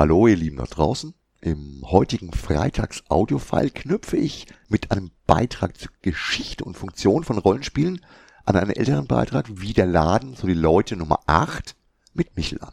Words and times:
Hallo 0.00 0.26
ihr 0.26 0.36
Lieben 0.36 0.56
da 0.56 0.64
draußen. 0.64 1.12
Im 1.42 1.82
heutigen 1.82 2.32
Freitags-Audio-File 2.32 3.70
knüpfe 3.70 4.16
ich 4.16 4.46
mit 4.70 4.90
einem 4.92 5.10
Beitrag 5.26 5.76
zur 5.76 5.90
Geschichte 6.00 6.64
und 6.64 6.74
Funktion 6.74 7.22
von 7.22 7.36
Rollenspielen 7.36 8.00
an 8.46 8.56
einen 8.56 8.70
älteren 8.70 9.06
Beitrag 9.06 9.60
wie 9.60 9.74
der 9.74 9.84
Laden, 9.84 10.36
so 10.36 10.46
die 10.46 10.54
Leute 10.54 10.96
Nummer 10.96 11.20
8 11.26 11.76
mit 12.14 12.34
Michel 12.34 12.62
an. 12.62 12.72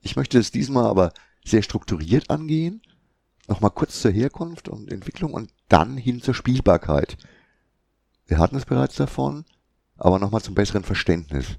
Ich 0.00 0.16
möchte 0.16 0.40
es 0.40 0.50
diesmal 0.50 0.86
aber 0.86 1.12
sehr 1.44 1.62
strukturiert 1.62 2.28
angehen, 2.28 2.82
nochmal 3.46 3.70
kurz 3.70 4.00
zur 4.00 4.10
Herkunft 4.10 4.68
und 4.68 4.90
Entwicklung 4.90 5.32
und 5.32 5.52
dann 5.68 5.96
hin 5.96 6.22
zur 6.22 6.34
Spielbarkeit. 6.34 7.18
Wir 8.26 8.38
hatten 8.38 8.56
es 8.56 8.64
bereits 8.64 8.96
davon, 8.96 9.44
aber 9.96 10.18
nochmal 10.18 10.42
zum 10.42 10.56
besseren 10.56 10.82
Verständnis. 10.82 11.56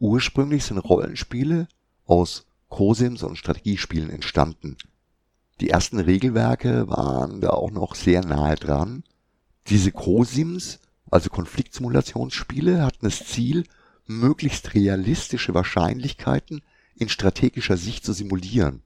Ursprünglich 0.00 0.64
sind 0.64 0.78
Rollenspiele 0.78 1.68
aus 2.06 2.49
Cosims 2.70 3.22
und 3.22 3.36
Strategiespielen 3.36 4.08
entstanden. 4.08 4.78
Die 5.60 5.68
ersten 5.68 6.00
Regelwerke 6.00 6.88
waren 6.88 7.42
da 7.42 7.50
auch 7.50 7.70
noch 7.70 7.94
sehr 7.94 8.24
nahe 8.24 8.54
dran. 8.54 9.04
Diese 9.66 9.92
Cosims, 9.92 10.78
also 11.10 11.28
Konfliktsimulationsspiele, 11.28 12.82
hatten 12.82 13.04
das 13.04 13.26
Ziel, 13.26 13.64
möglichst 14.06 14.74
realistische 14.74 15.52
Wahrscheinlichkeiten 15.52 16.62
in 16.96 17.08
strategischer 17.08 17.76
Sicht 17.76 18.04
zu 18.04 18.12
simulieren. 18.14 18.82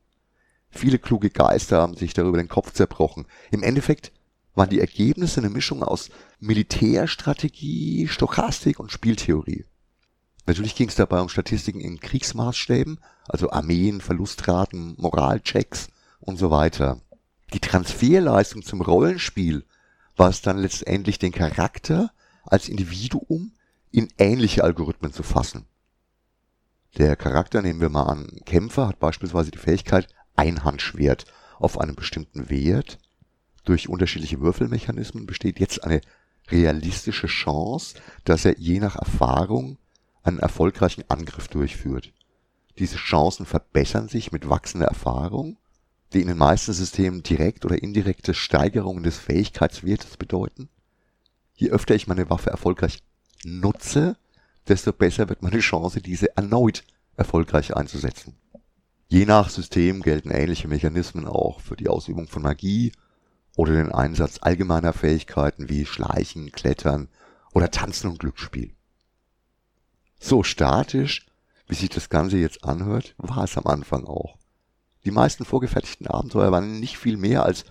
Viele 0.70 0.98
kluge 0.98 1.30
Geister 1.30 1.80
haben 1.80 1.94
sich 1.94 2.14
darüber 2.14 2.38
den 2.38 2.48
Kopf 2.48 2.72
zerbrochen. 2.72 3.26
Im 3.52 3.62
Endeffekt 3.62 4.12
waren 4.54 4.70
die 4.70 4.80
Ergebnisse 4.80 5.40
eine 5.40 5.50
Mischung 5.50 5.82
aus 5.82 6.10
Militärstrategie, 6.40 8.08
Stochastik 8.08 8.80
und 8.80 8.90
Spieltheorie. 8.90 9.64
Natürlich 10.46 10.74
ging 10.74 10.88
es 10.88 10.94
dabei 10.94 11.20
um 11.20 11.28
Statistiken 11.28 11.80
in 11.80 12.00
Kriegsmaßstäben, 12.00 12.98
also 13.28 13.50
Armeen, 13.50 14.00
Verlustraten, 14.00 14.94
Moralchecks 14.98 15.88
und 16.20 16.38
so 16.38 16.50
weiter. 16.50 17.00
Die 17.52 17.60
Transferleistung 17.60 18.62
zum 18.62 18.80
Rollenspiel 18.80 19.64
war 20.16 20.28
es 20.28 20.42
dann 20.42 20.58
letztendlich 20.58 21.18
den 21.18 21.32
Charakter 21.32 22.10
als 22.44 22.68
Individuum 22.68 23.52
in 23.90 24.08
ähnliche 24.18 24.64
Algorithmen 24.64 25.12
zu 25.12 25.22
fassen. 25.22 25.66
Der 26.98 27.16
Charakter, 27.16 27.62
nehmen 27.62 27.80
wir 27.80 27.88
mal 27.88 28.04
an, 28.04 28.28
Kämpfer, 28.44 28.88
hat 28.88 29.00
beispielsweise 29.00 29.50
die 29.50 29.58
Fähigkeit 29.58 30.08
Einhandschwert 30.36 31.24
auf 31.58 31.80
einem 31.80 31.94
bestimmten 31.94 32.50
Wert. 32.50 32.98
Durch 33.64 33.88
unterschiedliche 33.88 34.40
Würfelmechanismen 34.40 35.26
besteht 35.26 35.58
jetzt 35.58 35.82
eine 35.82 36.00
realistische 36.48 37.26
Chance, 37.26 37.96
dass 38.24 38.44
er 38.44 38.58
je 38.58 38.78
nach 38.78 38.96
Erfahrung 38.96 39.78
einen 40.24 40.40
erfolgreichen 40.40 41.04
Angriff 41.08 41.48
durchführt. 41.48 42.12
Diese 42.78 42.96
Chancen 42.96 43.46
verbessern 43.46 44.08
sich 44.08 44.32
mit 44.32 44.48
wachsender 44.48 44.86
Erfahrung, 44.86 45.58
die 46.12 46.20
in 46.20 46.28
den 46.28 46.38
meisten 46.38 46.72
Systemen 46.72 47.22
direkt 47.22 47.64
oder 47.64 47.80
indirekte 47.80 48.34
Steigerungen 48.34 49.04
des 49.04 49.18
Fähigkeitswertes 49.18 50.16
bedeuten. 50.16 50.68
Je 51.54 51.70
öfter 51.70 51.94
ich 51.94 52.08
meine 52.08 52.28
Waffe 52.30 52.50
erfolgreich 52.50 52.98
nutze, 53.44 54.16
desto 54.66 54.92
besser 54.92 55.28
wird 55.28 55.42
meine 55.42 55.60
Chance, 55.60 56.00
diese 56.00 56.36
erneut 56.36 56.84
erfolgreich 57.16 57.76
einzusetzen. 57.76 58.34
Je 59.08 59.26
nach 59.26 59.50
System 59.50 60.02
gelten 60.02 60.30
ähnliche 60.30 60.66
Mechanismen 60.66 61.26
auch 61.26 61.60
für 61.60 61.76
die 61.76 61.88
Ausübung 61.88 62.26
von 62.26 62.42
Magie 62.42 62.92
oder 63.56 63.74
den 63.74 63.92
Einsatz 63.92 64.38
allgemeiner 64.40 64.92
Fähigkeiten 64.92 65.68
wie 65.68 65.86
Schleichen, 65.86 66.50
Klettern 66.50 67.08
oder 67.52 67.70
Tanzen 67.70 68.10
und 68.10 68.18
Glücksspiel. 68.18 68.74
So 70.18 70.42
statisch, 70.42 71.26
wie 71.66 71.74
sich 71.74 71.88
das 71.88 72.08
Ganze 72.08 72.36
jetzt 72.36 72.64
anhört, 72.64 73.14
war 73.18 73.44
es 73.44 73.56
am 73.56 73.66
Anfang 73.66 74.04
auch. 74.04 74.38
Die 75.04 75.10
meisten 75.10 75.44
vorgefertigten 75.44 76.06
Abenteuer 76.06 76.50
waren 76.50 76.80
nicht 76.80 76.98
viel 76.98 77.16
mehr 77.16 77.44
als 77.44 77.64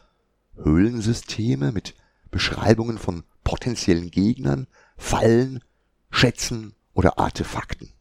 Höhlensysteme 0.56 1.72
mit 1.72 1.96
Beschreibungen 2.30 2.98
von 2.98 3.24
potenziellen 3.44 4.12
Gegnern, 4.12 4.68
Fallen, 4.98 5.64
Schätzen 6.12 6.76
oder 6.94 7.18
Artefakten. 7.18 7.92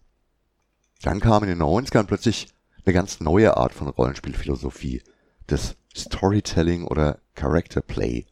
Dann 1.02 1.20
kam 1.20 1.42
in 1.42 1.48
den 1.48 1.62
90ern 1.62 2.04
plötzlich 2.04 2.48
eine 2.84 2.92
ganz 2.92 3.20
neue 3.20 3.56
Art 3.56 3.72
von 3.72 3.88
Rollenspielphilosophie, 3.88 5.02
das 5.46 5.76
Storytelling 5.96 6.84
oder 6.84 7.20
Character 7.34 7.80
Play. 7.80 8.26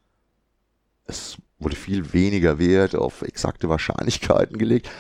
Es 1.04 1.36
wurde 1.58 1.76
viel 1.76 2.12
weniger 2.12 2.58
Wert 2.58 2.94
auf 2.94 3.22
exakte 3.22 3.68
Wahrscheinlichkeiten 3.68 4.58
gelegt, 4.58 4.90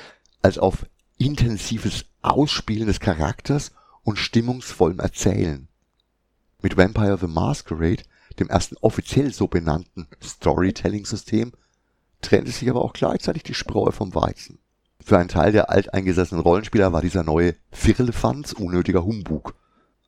als 0.42 0.58
auf 0.58 0.86
intensives 1.20 2.06
Ausspielen 2.22 2.86
des 2.86 2.98
Charakters 2.98 3.72
und 4.02 4.16
stimmungsvollem 4.16 5.00
Erzählen. 5.00 5.68
Mit 6.62 6.78
Vampire 6.78 7.18
the 7.18 7.26
Masquerade, 7.26 8.02
dem 8.38 8.48
ersten 8.48 8.76
offiziell 8.80 9.32
so 9.32 9.46
benannten 9.46 10.08
Storytelling-System, 10.22 11.52
trennte 12.22 12.50
sich 12.50 12.68
aber 12.70 12.82
auch 12.82 12.94
gleichzeitig 12.94 13.42
die 13.42 13.54
Spreu 13.54 13.90
vom 13.90 14.14
Weizen. 14.14 14.58
Für 15.04 15.18
einen 15.18 15.28
Teil 15.28 15.52
der 15.52 15.68
alteingesessenen 15.68 16.42
Rollenspieler 16.42 16.92
war 16.92 17.02
dieser 17.02 17.22
neue 17.22 17.54
Firlefanz 17.70 18.52
unnötiger 18.52 19.04
Humbug. 19.04 19.54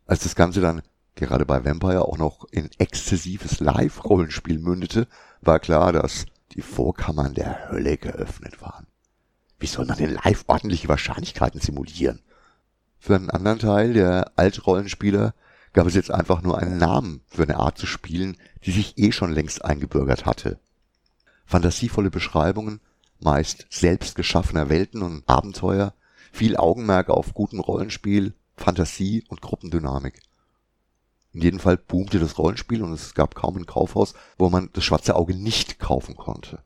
Als 0.06 0.22
das 0.22 0.34
Ganze 0.34 0.62
dann 0.62 0.82
gerade 1.14 1.44
bei 1.44 1.62
Vampire 1.62 2.06
auch 2.06 2.16
noch 2.16 2.46
in 2.50 2.70
exzessives 2.78 3.60
Live-Rollenspiel 3.60 4.58
mündete, 4.58 5.06
war 5.42 5.60
klar, 5.60 5.92
dass 5.92 6.24
die 6.52 6.62
Vorkammern 6.62 7.34
der 7.34 7.70
Hölle 7.70 7.98
geöffnet 7.98 8.62
waren. 8.62 8.86
Wie 9.62 9.68
soll 9.68 9.86
man 9.86 9.96
denn 9.96 10.14
live 10.14 10.42
ordentliche 10.48 10.88
Wahrscheinlichkeiten 10.88 11.60
simulieren? 11.60 12.18
Für 12.98 13.14
einen 13.14 13.30
anderen 13.30 13.60
Teil 13.60 13.92
der 13.92 14.32
Altrollenspieler 14.34 15.34
gab 15.72 15.86
es 15.86 15.94
jetzt 15.94 16.10
einfach 16.10 16.42
nur 16.42 16.58
einen 16.58 16.78
Namen 16.78 17.20
für 17.28 17.44
eine 17.44 17.58
Art 17.58 17.78
zu 17.78 17.86
spielen, 17.86 18.36
die 18.64 18.72
sich 18.72 18.98
eh 18.98 19.12
schon 19.12 19.32
längst 19.32 19.64
eingebürgert 19.64 20.26
hatte. 20.26 20.58
Fantasievolle 21.46 22.10
Beschreibungen, 22.10 22.80
meist 23.20 23.68
selbst 23.70 24.16
geschaffener 24.16 24.68
Welten 24.68 25.00
und 25.00 25.22
Abenteuer, 25.28 25.94
viel 26.32 26.56
Augenmerk 26.56 27.08
auf 27.08 27.32
gutem 27.32 27.60
Rollenspiel, 27.60 28.34
Fantasie 28.56 29.24
und 29.28 29.42
Gruppendynamik. 29.42 30.22
In 31.34 31.40
jedem 31.40 31.60
Fall 31.60 31.76
boomte 31.76 32.18
das 32.18 32.36
Rollenspiel 32.36 32.82
und 32.82 32.94
es 32.94 33.14
gab 33.14 33.36
kaum 33.36 33.58
ein 33.58 33.66
Kaufhaus, 33.66 34.14
wo 34.38 34.50
man 34.50 34.70
das 34.72 34.82
schwarze 34.82 35.14
Auge 35.14 35.36
nicht 35.36 35.78
kaufen 35.78 36.16
konnte 36.16 36.64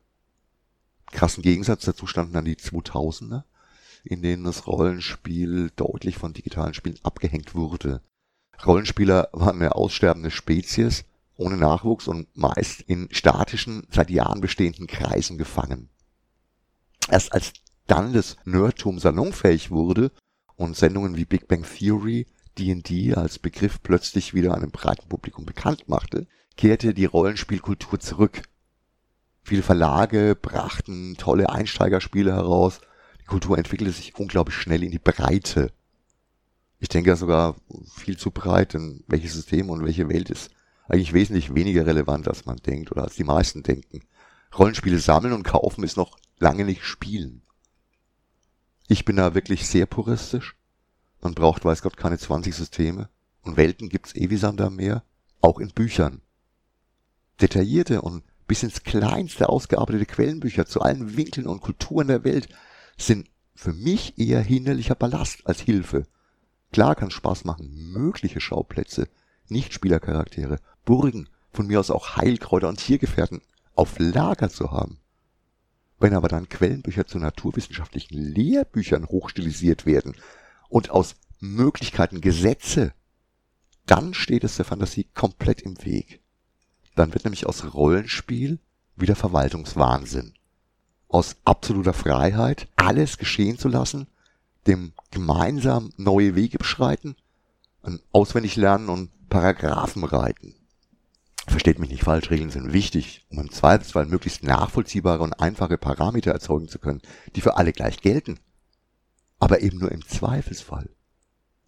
krassen 1.11 1.43
Gegensatz 1.43 1.85
dazu 1.85 2.07
standen 2.07 2.33
dann 2.33 2.45
die 2.45 2.55
2000er, 2.55 3.43
in 4.03 4.21
denen 4.21 4.43
das 4.43 4.67
Rollenspiel 4.67 5.71
deutlich 5.75 6.17
von 6.17 6.33
digitalen 6.33 6.73
Spielen 6.73 6.99
abgehängt 7.03 7.55
wurde. 7.55 8.01
Rollenspieler 8.65 9.29
waren 9.33 9.57
eine 9.57 9.75
aussterbende 9.75 10.31
Spezies, 10.31 11.05
ohne 11.35 11.57
Nachwuchs 11.57 12.07
und 12.07 12.27
meist 12.35 12.81
in 12.81 13.07
statischen, 13.11 13.85
seit 13.91 14.09
Jahren 14.09 14.41
bestehenden 14.41 14.87
Kreisen 14.87 15.37
gefangen. 15.37 15.89
Erst 17.09 17.31
als 17.33 17.53
dann 17.85 18.13
das 18.13 18.37
Nerdtum 18.43 18.99
salonfähig 18.99 19.71
wurde 19.71 20.11
und 20.55 20.75
Sendungen 20.75 21.15
wie 21.15 21.25
Big 21.25 21.47
Bang 21.47 21.63
Theory 21.63 22.25
D&D 22.57 23.13
als 23.13 23.39
Begriff 23.39 23.81
plötzlich 23.83 24.33
wieder 24.33 24.55
einem 24.55 24.71
breiten 24.71 25.07
Publikum 25.07 25.45
bekannt 25.45 25.87
machte, 25.87 26.27
kehrte 26.57 26.93
die 26.93 27.05
Rollenspielkultur 27.05 27.99
zurück 27.99 28.41
Viele 29.47 29.63
Verlage 29.63 30.35
brachten 30.35 31.15
tolle 31.15 31.47
Einsteigerspiele 31.47 32.33
heraus. 32.33 32.81
Die 33.21 33.27
Kultur 33.27 33.57
entwickelte 33.57 33.93
sich 33.93 34.13
unglaublich 34.17 34.57
schnell 34.57 34.83
in 34.83 34.91
die 34.91 34.99
Breite. 34.99 35.71
Ich 36.81 36.89
denke 36.89 37.15
sogar 37.15 37.55
viel 37.95 38.17
zu 38.17 38.31
breit, 38.31 38.73
denn 38.73 39.05
welches 39.07 39.35
System 39.35 39.69
und 39.69 39.85
welche 39.85 40.09
Welt 40.09 40.29
ist 40.29 40.51
eigentlich 40.89 41.13
wesentlich 41.13 41.55
weniger 41.55 41.85
relevant, 41.85 42.27
als 42.27 42.45
man 42.45 42.57
denkt 42.57 42.91
oder 42.91 43.03
als 43.03 43.15
die 43.15 43.23
meisten 43.23 43.63
denken. 43.63 44.01
Rollenspiele 44.59 44.99
sammeln 44.99 45.31
und 45.31 45.43
kaufen 45.43 45.85
ist 45.85 45.95
noch 45.95 46.17
lange 46.39 46.65
nicht 46.65 46.83
spielen. 46.83 47.41
Ich 48.89 49.05
bin 49.05 49.15
da 49.15 49.33
wirklich 49.33 49.65
sehr 49.65 49.85
puristisch. 49.85 50.57
Man 51.21 51.35
braucht, 51.35 51.63
weiß 51.63 51.83
Gott, 51.83 51.95
keine 51.95 52.17
20 52.17 52.53
Systeme. 52.53 53.07
Und 53.43 53.55
Welten 53.55 53.87
gibt's 53.87 54.13
eh 54.13 54.27
am 54.43 54.75
Meer. 54.75 55.03
Auch 55.39 55.59
in 55.59 55.69
Büchern. 55.69 56.21
Detaillierte 57.39 58.01
und 58.01 58.23
bis 58.47 58.63
ins 58.63 58.83
kleinste 58.83 59.49
ausgearbeitete 59.49 60.05
Quellenbücher 60.05 60.65
zu 60.65 60.81
allen 60.81 61.17
Winkeln 61.17 61.47
und 61.47 61.61
Kulturen 61.61 62.07
der 62.07 62.23
Welt 62.23 62.47
sind 62.97 63.29
für 63.55 63.73
mich 63.73 64.17
eher 64.17 64.41
hinderlicher 64.41 64.95
Ballast 64.95 65.45
als 65.45 65.59
Hilfe. 65.59 66.05
Klar 66.71 66.95
kann 66.95 67.11
Spaß 67.11 67.45
machen, 67.45 67.91
mögliche 67.91 68.39
Schauplätze, 68.39 69.07
Nichtspielercharaktere, 69.49 70.59
Burgen, 70.85 71.29
von 71.51 71.67
mir 71.67 71.79
aus 71.79 71.89
auch 71.89 72.17
Heilkräuter 72.17 72.69
und 72.69 72.77
Tiergefährten 72.77 73.41
auf 73.73 73.97
Lager 73.99 74.49
zu 74.49 74.71
haben. 74.71 74.99
Wenn 75.99 76.13
aber 76.13 76.27
dann 76.27 76.49
Quellenbücher 76.49 77.07
zu 77.07 77.17
naturwissenschaftlichen 77.17 78.17
Lehrbüchern 78.17 79.07
hochstilisiert 79.07 79.85
werden 79.85 80.15
und 80.69 80.91
aus 80.91 81.15
Möglichkeiten 81.39 82.21
Gesetze, 82.21 82.93
dann 83.85 84.13
steht 84.13 84.43
es 84.43 84.57
der 84.57 84.65
Fantasie 84.65 85.07
komplett 85.15 85.61
im 85.61 85.83
Weg. 85.83 86.21
Dann 86.97 87.13
wird 87.13 87.25
nämlich 87.25 87.45
aus 87.45 87.75
Rollenspiel 87.75 88.57
wieder 88.95 89.15
Verwaltungswahnsinn. 89.15 90.33
Aus 91.07 91.35
absoluter 91.45 91.93
Freiheit, 91.93 92.67
alles 92.75 93.19
geschehen 93.19 93.59
zu 93.59 93.67
lassen, 93.67 94.07
dem 94.65 94.93
gemeinsam 95.11 95.93
neue 95.97 96.33
Wege 96.33 96.57
beschreiten, 96.57 97.15
auswendig 98.11 98.55
lernen 98.55 98.89
und 98.89 99.29
Paragraphen 99.29 100.03
reiten. 100.03 100.55
Versteht 101.47 101.77
mich 101.77 101.91
nicht 101.91 102.03
falsch, 102.03 102.31
Regeln 102.31 102.49
sind 102.49 102.73
wichtig, 102.73 103.27
um 103.29 103.41
im 103.41 103.51
Zweifelsfall 103.51 104.07
möglichst 104.07 104.41
nachvollziehbare 104.43 105.21
und 105.21 105.39
einfache 105.39 105.77
Parameter 105.77 106.31
erzeugen 106.31 106.67
zu 106.67 106.79
können, 106.79 107.03
die 107.35 107.41
für 107.41 107.57
alle 107.57 107.73
gleich 107.73 108.01
gelten. 108.01 108.39
Aber 109.37 109.61
eben 109.61 109.77
nur 109.77 109.91
im 109.91 110.05
Zweifelsfall. 110.05 110.89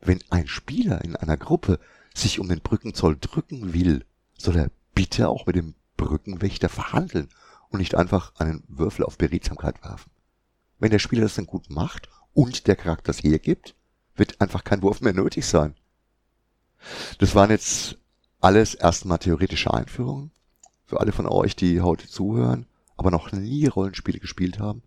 Wenn 0.01 0.23
ein 0.31 0.47
Spieler 0.47 1.03
in 1.03 1.15
einer 1.15 1.37
Gruppe 1.37 1.79
sich 2.15 2.39
um 2.39 2.49
den 2.49 2.61
Brückenzoll 2.61 3.15
drücken 3.21 3.73
will, 3.73 4.05
soll 4.35 4.55
er 4.55 4.71
bitte 4.99 5.29
auch 5.29 5.45
mit 5.45 5.55
dem 5.55 5.75
Brückenwächter 5.95 6.67
verhandeln 6.67 7.29
und 7.69 7.79
nicht 7.79 7.95
einfach 7.95 8.35
einen 8.35 8.65
Würfel 8.67 9.05
auf 9.05 9.17
Beredsamkeit 9.17 9.81
werfen. 9.81 10.11
Wenn 10.77 10.91
der 10.91 10.99
Spieler 10.99 11.21
das 11.21 11.35
dann 11.35 11.45
gut 11.45 11.69
macht 11.69 12.09
und 12.33 12.67
der 12.67 12.75
Charakter 12.75 13.11
es 13.11 13.23
hergibt, 13.23 13.75
wird 14.15 14.41
einfach 14.41 14.65
kein 14.65 14.81
Wurf 14.81 14.99
mehr 14.99 15.13
nötig 15.13 15.45
sein. 15.45 15.73
Das 17.17 17.33
waren 17.33 17.49
jetzt 17.49 17.97
alles 18.41 18.75
erstmal 18.75 19.19
theoretische 19.19 19.73
Einführungen. 19.73 20.31
Für 20.83 20.99
alle 20.99 21.13
von 21.13 21.27
euch, 21.27 21.55
die 21.55 21.79
heute 21.79 22.09
zuhören, 22.09 22.65
aber 22.97 23.09
noch 23.09 23.31
nie 23.31 23.67
Rollenspiele 23.67 24.19
gespielt 24.19 24.59
haben, 24.59 24.83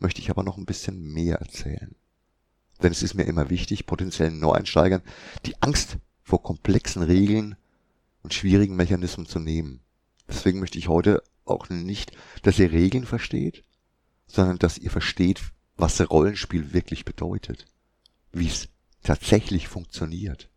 möchte 0.00 0.20
ich 0.20 0.30
aber 0.30 0.42
noch 0.42 0.56
ein 0.56 0.66
bisschen 0.66 1.12
mehr 1.12 1.36
erzählen. 1.36 1.94
Denn 2.82 2.90
es 2.90 3.04
ist 3.04 3.14
mir 3.14 3.26
immer 3.26 3.48
wichtig, 3.48 3.86
potenziellen 3.86 4.40
Neueinsteigern 4.40 5.02
die 5.46 5.62
Angst 5.62 5.98
vor 6.24 6.42
komplexen 6.42 7.04
Regeln 7.04 7.54
und 8.22 8.34
schwierigen 8.34 8.76
Mechanismen 8.76 9.26
zu 9.26 9.38
nehmen. 9.38 9.80
Deswegen 10.28 10.60
möchte 10.60 10.78
ich 10.78 10.88
heute 10.88 11.22
auch 11.44 11.68
nicht, 11.68 12.12
dass 12.42 12.58
ihr 12.58 12.72
Regeln 12.72 13.04
versteht, 13.04 13.64
sondern 14.26 14.58
dass 14.58 14.78
ihr 14.78 14.90
versteht, 14.90 15.40
was 15.76 16.00
Rollenspiel 16.08 16.72
wirklich 16.72 17.04
bedeutet, 17.04 17.66
wie 18.32 18.46
es 18.46 18.68
tatsächlich 19.02 19.68
funktioniert. 19.68 20.51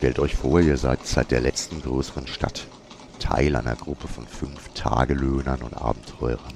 Stellt 0.00 0.18
euch 0.18 0.34
vor, 0.34 0.60
ihr 0.60 0.78
seid 0.78 1.06
seit 1.06 1.30
der 1.30 1.42
letzten 1.42 1.82
größeren 1.82 2.26
Stadt 2.26 2.66
Teil 3.18 3.54
einer 3.54 3.76
Gruppe 3.76 4.08
von 4.08 4.26
fünf 4.26 4.70
Tagelöhnern 4.72 5.60
und 5.60 5.76
Abenteurern, 5.76 6.54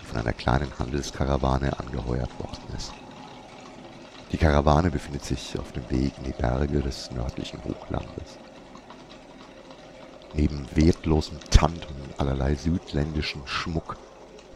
die 0.00 0.04
von 0.04 0.20
einer 0.20 0.32
kleinen 0.32 0.70
Handelskarawane 0.78 1.76
angeheuert 1.76 2.30
worden 2.38 2.62
ist. 2.76 2.92
Die 4.30 4.36
Karawane 4.36 4.92
befindet 4.92 5.24
sich 5.24 5.58
auf 5.58 5.72
dem 5.72 5.90
Weg 5.90 6.12
in 6.18 6.22
die 6.22 6.40
Berge 6.40 6.82
des 6.82 7.10
nördlichen 7.10 7.58
Hochlandes. 7.64 8.38
Neben 10.32 10.64
wertlosem 10.72 11.40
Tand 11.50 11.84
und 11.88 12.20
allerlei 12.20 12.54
südländischen 12.54 13.42
Schmuck 13.44 13.96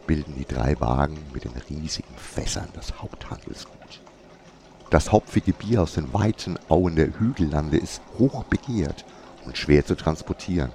bilden 0.05 0.33
die 0.33 0.45
drei 0.45 0.79
Wagen 0.79 1.19
mit 1.33 1.43
den 1.43 1.61
riesigen 1.69 2.15
Fässern 2.15 2.69
das 2.73 3.01
Haupthandelsgut. 3.01 3.99
Das 4.89 5.11
hopfige 5.11 5.51
Bier 5.51 5.81
aus 5.81 5.93
den 5.93 6.13
weiten 6.13 6.57
Auen 6.69 6.95
der 6.95 7.19
Hügellande 7.19 7.77
ist 7.77 8.01
hoch 8.17 8.45
begehrt 8.45 9.03
und 9.45 9.57
schwer 9.57 9.85
zu 9.85 9.95
transportieren. 9.95 10.71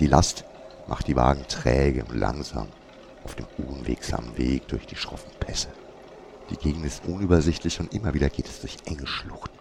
Die 0.00 0.08
Last 0.08 0.44
macht 0.88 1.06
die 1.06 1.14
Wagen 1.14 1.46
träge 1.46 2.04
und 2.04 2.16
langsam 2.16 2.66
auf 3.24 3.36
dem 3.36 3.46
unwegsamen 3.56 4.36
Weg 4.36 4.66
durch 4.66 4.86
die 4.86 4.96
schroffen 4.96 5.30
Pässe. 5.38 5.68
Die 6.50 6.56
Gegend 6.56 6.84
ist 6.84 7.04
unübersichtlich 7.06 7.78
und 7.78 7.94
immer 7.94 8.14
wieder 8.14 8.28
geht 8.28 8.48
es 8.48 8.60
durch 8.60 8.76
enge 8.84 9.06
Schluchten. 9.06 9.56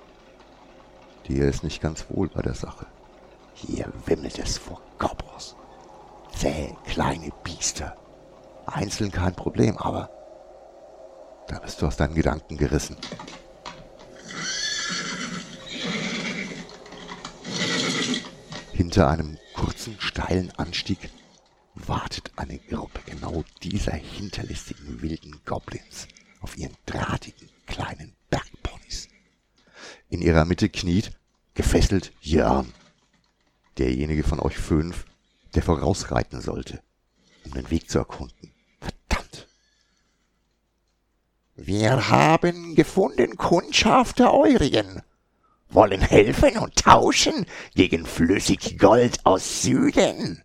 Dir 1.28 1.48
ist 1.48 1.64
nicht 1.64 1.80
ganz 1.80 2.06
wohl 2.10 2.28
bei 2.28 2.42
der 2.42 2.56
Sache. 2.56 2.88
Hier 3.54 3.86
wimmelt 4.08 4.40
es 4.40 4.58
vor 4.58 4.82
Gobros. 4.98 5.56
Zäh, 6.36 6.76
kleine 6.86 7.30
Biester. 7.44 7.96
Einzeln 8.66 9.12
kein 9.12 9.36
Problem, 9.36 9.78
aber 9.78 10.10
da 11.48 11.60
bist 11.60 11.82
du 11.82 11.88
aus 11.88 11.98
deinen 11.98 12.16
Gedanken 12.16 12.58
gerissen. 12.58 12.98
Hinter 18.74 19.10
einem 19.10 19.38
kurzen, 19.54 19.96
steilen 20.00 20.52
Anstieg 20.58 21.10
wartet 21.76 22.32
eine 22.36 22.58
Gruppe 22.60 23.00
genau 23.06 23.44
dieser 23.64 23.94
hinterlistigen 23.94 25.02
wilden 25.02 25.40
Goblins 25.46 26.08
auf 26.42 26.58
ihren 26.58 26.76
drahtigen 26.86 27.50
kleinen 27.66 28.14
Bergponys. 28.30 29.08
In 30.10 30.22
ihrer 30.22 30.46
Mitte 30.46 30.70
kniet, 30.70 31.12
gefesselt, 31.54 32.12
Jörn. 32.22 32.74
Derjenige 33.78 34.24
von 34.24 34.40
euch 34.40 34.58
fünf, 34.58 35.06
der 35.56 35.64
vorausreiten 35.64 36.42
sollte, 36.42 36.82
um 37.46 37.54
den 37.54 37.70
Weg 37.72 37.90
zu 37.90 38.00
erkunden. 38.00 38.51
Wir 41.72 42.10
haben 42.10 42.76
gefunden 42.76 43.38
Kundschaft 43.38 44.20
der 44.20 44.34
Eurigen, 44.34 45.02
wollen 45.70 46.02
helfen 46.02 46.58
und 46.58 46.76
tauschen 46.76 47.46
gegen 47.76 48.06
flüssig 48.06 48.78
Gold 48.78 49.26
aus 49.26 49.62
Süden. 49.62 50.44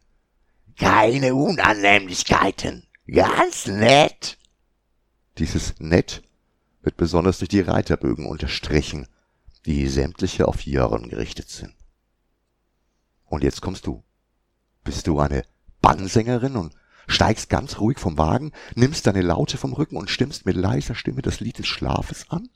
Keine 0.78 1.34
Unannehmlichkeiten, 1.34 2.86
ganz 3.12 3.66
nett. 3.66 4.38
Dieses 5.38 5.74
nett 5.80 6.22
wird 6.82 6.96
besonders 6.96 7.38
durch 7.38 7.48
die 7.48 7.60
Reiterbögen 7.60 8.26
unterstrichen, 8.26 9.08
die 9.64 9.88
sämtliche 9.88 10.46
auf 10.46 10.64
Jörn 10.64 11.08
gerichtet 11.08 11.50
sind. 11.50 11.74
Und 13.24 13.42
jetzt 13.42 13.62
kommst 13.62 13.88
du. 13.88 14.04
Bist 14.84 15.08
du 15.08 15.18
eine 15.18 15.44
Bannsängerin 15.80 16.54
und 16.54 16.72
steigst 17.06 17.48
ganz 17.48 17.78
ruhig 17.78 17.98
vom 17.98 18.18
Wagen, 18.18 18.52
nimmst 18.74 19.06
deine 19.06 19.22
Laute 19.22 19.56
vom 19.58 19.72
Rücken 19.72 19.96
und 19.96 20.10
stimmst 20.10 20.46
mit 20.46 20.56
leiser 20.56 20.94
Stimme 20.94 21.22
das 21.22 21.40
Lied 21.40 21.58
des 21.58 21.66
Schlafes 21.66 22.30
an? 22.30 22.48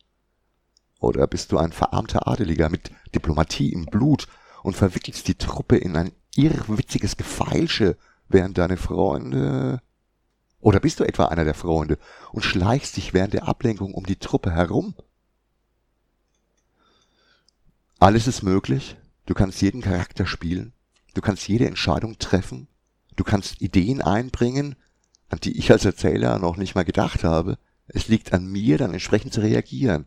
Oder 0.98 1.26
bist 1.26 1.52
du 1.52 1.58
ein 1.58 1.72
verarmter 1.72 2.28
Adeliger 2.28 2.68
mit 2.68 2.90
Diplomatie 3.14 3.72
im 3.72 3.86
Blut 3.86 4.26
und 4.62 4.76
verwickelst 4.76 5.28
die 5.28 5.36
Truppe 5.36 5.76
in 5.76 5.96
ein 5.96 6.12
irrwitziges 6.36 7.16
Gefeilsche, 7.16 7.96
während 8.28 8.58
deine 8.58 8.76
Freunde... 8.76 9.82
Oder 10.62 10.78
bist 10.78 11.00
du 11.00 11.04
etwa 11.04 11.24
einer 11.26 11.44
der 11.44 11.54
Freunde 11.54 11.98
und 12.32 12.44
schleichst 12.44 12.98
dich 12.98 13.14
während 13.14 13.32
der 13.32 13.48
Ablenkung 13.48 13.94
um 13.94 14.04
die 14.04 14.18
Truppe 14.18 14.50
herum? 14.50 14.94
Alles 17.98 18.26
ist 18.26 18.42
möglich, 18.42 18.96
du 19.24 19.32
kannst 19.32 19.62
jeden 19.62 19.80
Charakter 19.80 20.26
spielen, 20.26 20.74
du 21.14 21.22
kannst 21.22 21.48
jede 21.48 21.66
Entscheidung 21.66 22.18
treffen, 22.18 22.68
Du 23.16 23.24
kannst 23.24 23.60
Ideen 23.60 24.02
einbringen, 24.02 24.76
an 25.28 25.38
die 25.40 25.56
ich 25.58 25.70
als 25.70 25.84
Erzähler 25.84 26.38
noch 26.38 26.56
nicht 26.56 26.74
mal 26.74 26.84
gedacht 26.84 27.24
habe. 27.24 27.58
Es 27.86 28.08
liegt 28.08 28.32
an 28.32 28.46
mir, 28.46 28.78
dann 28.78 28.92
entsprechend 28.92 29.32
zu 29.32 29.40
reagieren. 29.40 30.06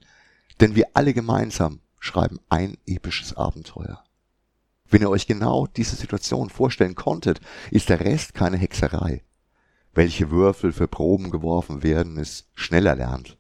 Denn 0.60 0.75
wir 0.75 0.88
alle 0.93 1.13
gemeinsam 1.13 1.79
schreiben 2.00 2.39
ein 2.50 2.77
episches 2.86 3.36
Abenteuer. 3.36 4.03
Wenn 4.89 5.01
ihr 5.01 5.10
euch 5.10 5.25
genau 5.25 5.67
diese 5.67 5.95
Situation 5.95 6.50
vorstellen 6.50 6.95
konntet, 6.95 7.39
ist 7.72 7.89
der 7.89 8.01
Rest 8.01 8.33
keine 8.33 8.57
Hexerei. 8.57 9.24
Welche 9.93 10.29
Würfel 10.29 10.72
für 10.72 10.88
Proben 10.88 11.31
geworfen 11.31 11.83
werden, 11.83 12.17
ist 12.17 12.48
schneller 12.53 12.95
lernt. 12.95 13.38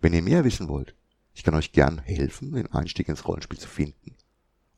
Wenn 0.00 0.14
ihr 0.14 0.22
mehr 0.22 0.44
wissen 0.44 0.68
wollt, 0.68 0.94
ich 1.34 1.42
kann 1.42 1.54
euch 1.54 1.72
gern 1.72 1.98
helfen, 1.98 2.52
den 2.52 2.72
Einstieg 2.72 3.08
ins 3.08 3.26
Rollenspiel 3.26 3.58
zu 3.58 3.68
finden. 3.68 4.14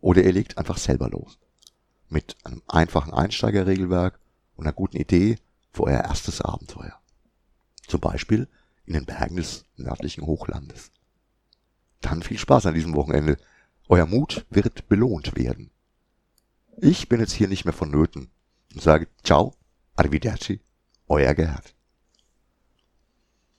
Oder 0.01 0.25
ihr 0.25 0.33
legt 0.33 0.59
einfach 0.59 0.79
selber 0.79 1.09
los 1.09 1.39
mit 2.09 2.37
einem 2.45 2.63
einfachen 2.69 3.13
Einsteigerregelwerk 3.13 4.19
und 4.57 4.65
einer 4.65 4.73
guten 4.73 4.97
Idee 4.97 5.37
für 5.73 5.85
euer 5.85 6.05
erstes 6.05 6.41
Abenteuer. 6.41 6.99
Zum 7.87 8.01
Beispiel 8.01 8.49
in 8.85 8.95
den 8.95 9.05
Bergen 9.05 9.37
des 9.37 9.65
nördlichen 9.77 10.25
Hochlandes. 10.25 10.91
Dann 12.01 12.23
viel 12.23 12.39
Spaß 12.39 12.67
an 12.67 12.75
diesem 12.75 12.95
Wochenende. 12.95 13.37
Euer 13.89 14.07
Mut 14.07 14.47
wird 14.51 14.89
belohnt 14.89 15.37
werden. 15.37 15.71
Ich 16.79 17.09
bin 17.09 17.21
jetzt 17.21 17.33
hier 17.33 17.49
nicht 17.49 17.65
mehr 17.65 17.75
vonnöten 17.75 18.31
und 18.75 18.83
sage 18.83 19.09
Ciao, 19.23 19.55
Arrivederci, 19.97 20.61
euer 21.09 21.35
Gerhard. 21.35 21.76